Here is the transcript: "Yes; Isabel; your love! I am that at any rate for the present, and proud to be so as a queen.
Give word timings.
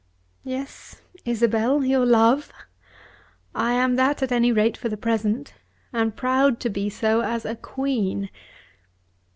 "Yes; 0.43 0.99
Isabel; 1.25 1.83
your 1.85 2.07
love! 2.07 2.51
I 3.53 3.73
am 3.73 3.97
that 3.97 4.23
at 4.23 4.31
any 4.31 4.51
rate 4.51 4.75
for 4.75 4.89
the 4.89 4.97
present, 4.97 5.53
and 5.93 6.15
proud 6.17 6.59
to 6.61 6.71
be 6.71 6.89
so 6.89 7.21
as 7.21 7.45
a 7.45 7.55
queen. 7.55 8.31